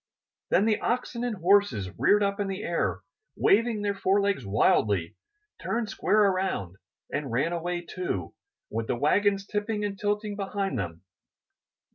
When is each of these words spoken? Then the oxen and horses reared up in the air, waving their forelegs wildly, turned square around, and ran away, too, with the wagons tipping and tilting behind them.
Then 0.49 0.65
the 0.65 0.79
oxen 0.81 1.23
and 1.23 1.35
horses 1.35 1.91
reared 1.95 2.23
up 2.23 2.39
in 2.39 2.47
the 2.47 2.63
air, 2.63 3.01
waving 3.35 3.83
their 3.83 3.93
forelegs 3.93 4.43
wildly, 4.43 5.15
turned 5.61 5.89
square 5.91 6.23
around, 6.23 6.77
and 7.13 7.31
ran 7.31 7.53
away, 7.53 7.81
too, 7.81 8.33
with 8.71 8.87
the 8.87 8.95
wagons 8.97 9.45
tipping 9.45 9.85
and 9.85 9.99
tilting 9.99 10.35
behind 10.35 10.79
them. 10.79 11.03